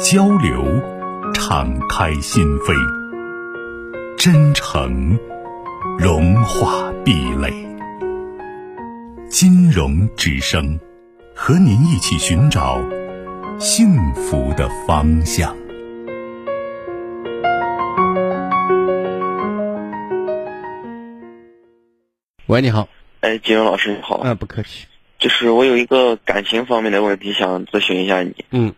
[0.00, 0.64] 交流，
[1.32, 2.74] 敞开心扉；
[4.16, 5.18] 真诚，
[5.98, 7.52] 融化壁垒。
[9.28, 10.78] 金融之声，
[11.34, 12.80] 和您一起寻找
[13.58, 15.54] 幸福的方向。
[22.46, 22.88] 喂，你好。
[23.20, 24.20] 哎，金融老师你好。
[24.24, 24.86] 嗯，不客气。
[25.18, 28.44] 就是我有一个感情方面的问题，想咨询一下你。
[28.50, 28.74] 嗯。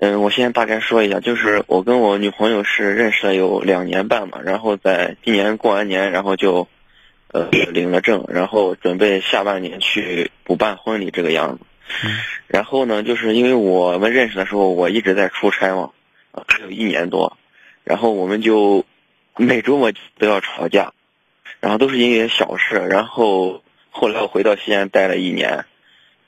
[0.00, 6.68] 嗯，我先大概说一下，就是我跟我女朋友是认识了有两年半嘛，然后在今年过完年，然后就，
[7.32, 11.64] 呃，领了证，然后准备下半年去补办婚礼这个样子。
[12.04, 12.12] 嗯。
[12.46, 15.90] 然后呢，就是因为我们认识的时候，我一直在出差嘛，
[16.30, 17.36] 啊，有一年多，
[17.82, 18.84] 然后我们就
[19.36, 20.92] 每周末都要吵架，
[21.58, 25.64] 然后都是因为小事，然后后来我回到西安待了一年，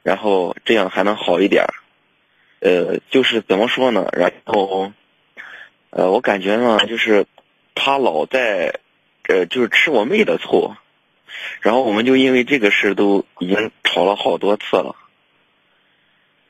[0.02, 1.66] 然后这样还能好一点。
[2.61, 4.08] 呃，就是怎么说呢？
[4.12, 4.92] 然后，
[5.91, 7.27] 呃，我感觉呢，就是
[7.75, 8.80] 他老在，
[9.28, 10.75] 呃，就是吃我妹的醋，
[11.61, 14.94] 然后我们就因为这个事都已经吵了好多次了。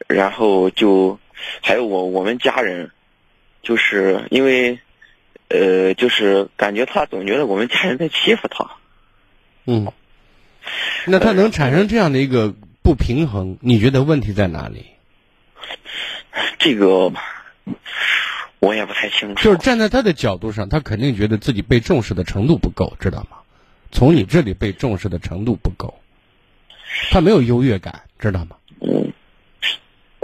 [0.08, 1.20] 然后就
[1.62, 2.90] 还有我我们家人，
[3.62, 4.80] 就是因为，
[5.46, 8.68] 呃，就是感觉他总觉得我们家人在欺负他。
[9.66, 9.92] 嗯，
[11.06, 12.52] 那他能产生这样的一个
[12.82, 14.86] 不平衡，你觉得问题在哪里？
[16.60, 17.12] 这个
[18.60, 19.42] 我也不太清楚。
[19.42, 23.38] 就是站在他的角度上，他肯定觉得自己被重视的程度不够，知道吗？
[23.90, 25.98] 从你这里被重视的程度不够，
[27.10, 28.56] 他没有优越感，知道吗？
[28.80, 29.12] 嗯，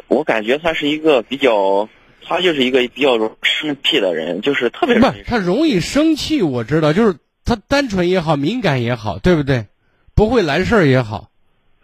[0.07, 1.89] 我感觉他是一个比较，
[2.23, 6.43] 他就是一个比较生气的人，就是特别不，他容易生气。
[6.43, 9.67] 我知道，就是他单纯也好，敏感也好，对不对？
[10.15, 11.31] 不会来事儿也好。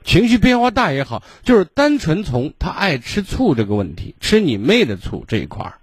[0.05, 5.79] 情绪变化大也好，就是单纯从他爱吃醋这个问题，吃你妹的醋这一块儿，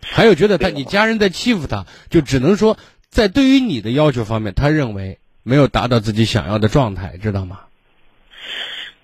[0.00, 2.78] 还有觉得他你家人在欺负他，就只能说
[3.10, 7.60] 在对于你的要求方面，他认为没有达到自己想要的状态，知道吗？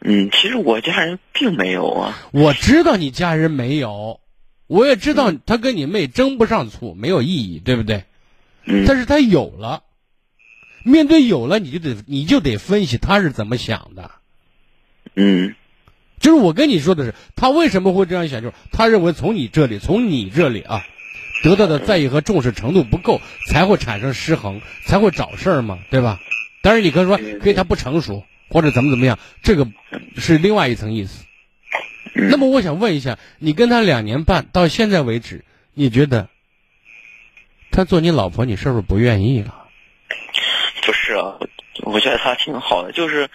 [0.06, 2.18] 嗯，其实我家人并没有啊。
[2.30, 4.20] 我知道你家人没有，
[4.66, 8.04] 我也知道他跟你妹争不上醋，没有意义，对不对？
[8.66, 8.84] 嗯。
[8.86, 9.82] 但是他有了，
[10.84, 14.10] 面对有了，你就得你就得分析他是怎么想的。
[15.16, 15.54] 嗯，
[16.18, 18.42] 就是我跟你说的是，他为什么会这样想？
[18.42, 20.84] 就是他认为从你这里，从你这里啊，
[21.42, 26.20] 得到的在意和重视程度不够，才会产生失衡，才会找事儿嘛，对吧？
[26.62, 29.68] 当然，你可以说，可以他不成熟，或者怎么怎么样，这个
[30.16, 31.24] 是另外一层意思。
[32.14, 36.28] 那么，我想问一下，你跟他两年半到现在为止，你觉得
[37.70, 39.66] 他做你老婆，你是不是不愿意了？
[40.86, 41.38] 不是啊。
[41.82, 43.28] 我觉得他挺好的，就是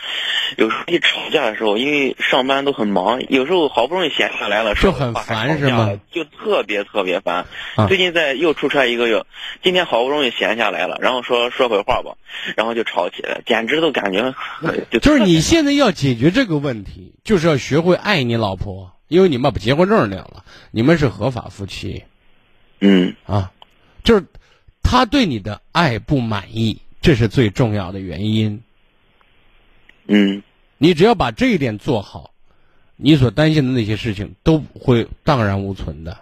[0.57, 5.99] 有时候一吵架的时候，因为上班都很忙，有时候好不容易闲下来了，就很烦是吗？
[6.11, 7.45] 就特别特别烦。
[7.87, 9.25] 最近在又出差一个月，
[9.61, 12.15] 今天好不容易闲下来了，然后说说会话吧，
[12.55, 14.33] 然后就吵起来，简直都感觉
[14.89, 22.03] 就就是你现在要解决这个问题，就是要学会爱你老婆，因为你们把结婚证领了，你们是合法夫妻。
[22.79, 23.51] 嗯啊，
[24.05, 24.23] 就是
[24.81, 26.81] 他对你的爱不满意。
[27.01, 28.61] 这是最重要的原因。
[30.07, 30.43] 嗯，
[30.77, 32.31] 你只要把这一点做好，
[32.95, 36.17] 你所担心的那些事情都会荡然无存的。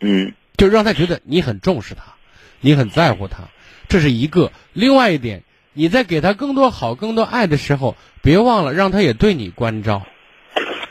[0.00, 2.14] 嗯，就让他觉得你很重视他，
[2.60, 3.48] 你很在乎他，
[3.88, 4.52] 这是一个。
[4.72, 10.06] 另外一点，你在给他更多好、更多爱的时候，别忘了让他也对你关照，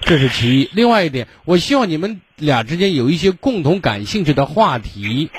[0.01, 0.69] 这是其一。
[0.73, 5.29] 另外一点，我希望你们俩之间有一些共同感兴趣的话题。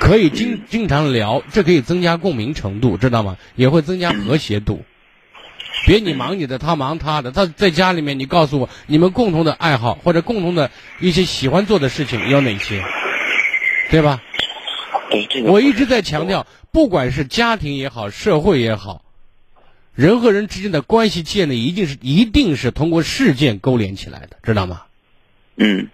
[0.00, 3.36] 可以经经常聊，这可以增加共鸣程度，知道吗？
[3.54, 4.84] 也会增加和谐度。
[5.86, 7.30] 别你忙你的，他忙他的。
[7.32, 10.70] 他在家里面，你告诉我，你们共同的爱好或者共同的
[11.00, 12.82] 一些喜欢做的事情有哪些？
[13.90, 14.22] 对吧？
[15.44, 19.04] 我一直在强调，不管是家庭也好，社会也好，
[19.94, 24.82] 人和人之间的关系建立，一定是一定是通过事件勾连起来的，知道吗？
[25.56, 25.88] 嗯。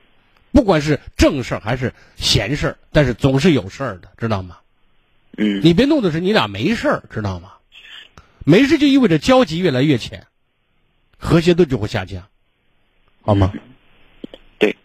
[0.52, 4.58] 不管是正事儿还是闲事儿，但是总是有事儿的，知道吗？
[5.38, 7.52] 嗯，你别弄的是你俩没事儿，知道吗？
[8.44, 10.26] 没事就意味着交集越来越浅，
[11.16, 12.24] 和谐度就会下降，
[13.22, 13.52] 好吗？
[14.58, 14.76] 对。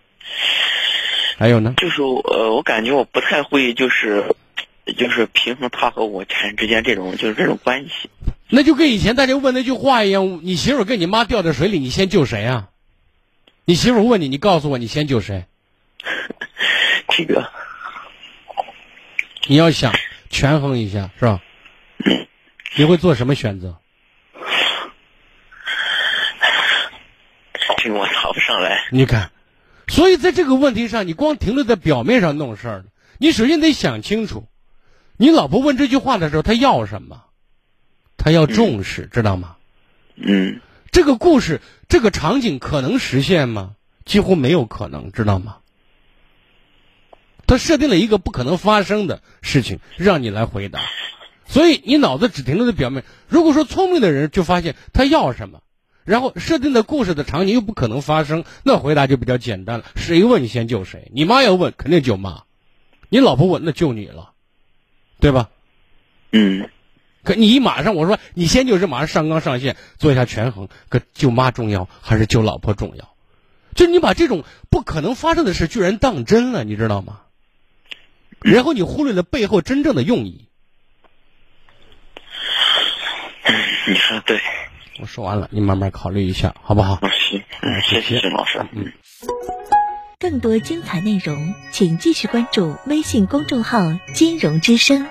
[1.38, 1.74] 还有呢？
[1.78, 4.36] 就是呃，我感觉我不太会，就是
[4.98, 8.10] 就是平衡他和我家人之间这种就是这种关系。
[8.50, 12.70] 那就跟以前大家问那句话一样，你媳妇跟你妈掉在水里，你先救谁啊？
[13.66, 15.46] 你媳妇问你，你告诉我，你先救谁？
[17.10, 17.50] 这个
[19.48, 19.94] 你要想
[20.30, 21.42] 权衡一下，是吧？
[22.78, 23.78] 你会做什么选择？
[27.78, 28.88] 这个我答不上来。
[28.92, 29.32] 你看，
[29.88, 32.86] 所以在这个问题上，你光停留在表面上弄事儿，
[33.18, 34.48] 你首先得想清楚，
[35.18, 37.24] 你老婆问这句话的时候，她要什么？
[38.18, 39.56] 她要重视，知道吗？
[40.16, 40.60] 嗯
[40.92, 43.76] 这个故事，这个场景可能实现吗？
[44.06, 45.58] 几乎没有可能，知道吗？
[47.48, 50.82] 他设定了一个不可能发生的事情，让你来回答，
[51.48, 53.04] 所以你脑子只停留在表面。
[53.30, 55.62] 如果说聪明的人就发现他要什么，
[56.04, 59.86] 然后设定的故事的场景又不可能发生，那回答就比较简单了。
[59.96, 61.10] 谁问你先救谁？
[61.14, 62.44] 你妈要问，肯定救妈；
[63.10, 64.32] 你老婆问，那救你了，
[65.20, 65.50] 对吧？
[66.32, 66.70] 嗯
[67.24, 73.14] 可你一马上我说你先救是，马上上纲上线做一下权衡，可救妈重要还是救老婆重要？
[73.76, 77.20] 就你把这种不可能发生的事居然当真了，你知道吗？
[78.42, 80.48] 然后你忽略了背后真正的用意。
[83.88, 84.42] 你说的对。
[85.00, 87.00] 我说完了，你慢慢考虑一下，好不好？
[87.02, 88.60] 嗯，行，嗯，谢谢沈老师。
[88.72, 88.92] 嗯。
[90.20, 93.80] 更多精彩内容，请继续关注微信公众号
[94.14, 95.08] “金融之声”。